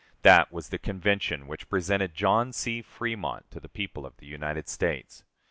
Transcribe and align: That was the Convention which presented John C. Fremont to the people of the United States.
That 0.23 0.51
was 0.51 0.69
the 0.69 0.79
Convention 0.79 1.45
which 1.45 1.69
presented 1.69 2.15
John 2.15 2.53
C. 2.53 2.81
Fremont 2.81 3.51
to 3.51 3.59
the 3.59 3.69
people 3.69 4.03
of 4.03 4.17
the 4.17 4.25
United 4.25 4.67
States. 4.67 5.23